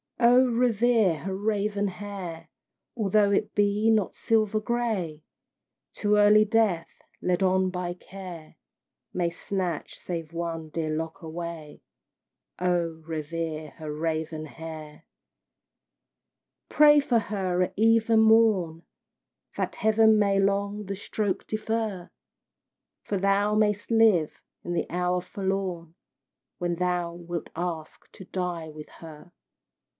[0.19, 2.49] Oh, revere her raven hair!
[2.95, 5.23] Although it be not silver gray;
[5.93, 6.89] Too early Death,
[7.21, 8.55] led on by Care,
[9.13, 11.81] May snatch save one dear lock away.
[12.59, 15.05] Oh, revere her raven hair!
[16.69, 18.83] Pray for her at eve and morn,
[19.57, 22.09] That Heaven may long the stroke defer,
[23.03, 25.95] For thou mayst live the hour forlorn
[26.57, 29.31] When thou wilt ask to die with her.